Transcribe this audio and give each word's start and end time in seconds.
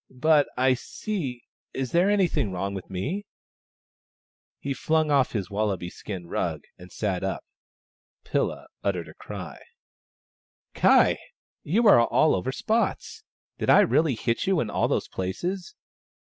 But 0.09 0.47
I— 0.57 0.73
see, 0.73 1.43
is 1.75 1.91
there 1.91 2.09
anything 2.09 2.49
wTong 2.49 2.73
with 2.73 2.89
me?" 2.89 3.23
He 4.59 4.73
flung 4.73 5.11
off 5.11 5.33
his 5.33 5.51
wallaby 5.51 5.91
skin 5.91 6.25
rug, 6.25 6.63
and 6.75 6.91
sat 6.91 7.23
up. 7.23 7.45
Pilla 8.25 8.65
uttered 8.83 9.09
a 9.09 9.13
cry. 9.13 9.57
48 10.73 10.73
THE 10.73 10.79
STONE 10.79 10.91
AXE 10.91 10.97
OF 10.97 11.03
BURKAMUKK" 11.03 11.17
Ky! 11.17 11.21
you 11.61 11.87
are 11.87 12.07
all 12.07 12.33
over 12.33 12.51
spots! 12.51 13.23
Did 13.59 13.69
I 13.69 13.79
really 13.81 14.15
hit 14.15 14.47
you 14.47 14.59
in 14.59 14.71
all 14.71 14.87
those 14.87 15.07
places 15.07 15.75